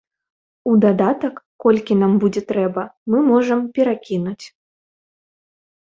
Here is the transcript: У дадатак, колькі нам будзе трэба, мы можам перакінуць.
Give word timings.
У 0.71 0.71
дадатак, 0.85 1.35
колькі 1.65 1.97
нам 2.01 2.15
будзе 2.25 2.41
трэба, 2.53 2.81
мы 3.15 3.23
можам 3.31 3.59
перакінуць. 3.77 4.45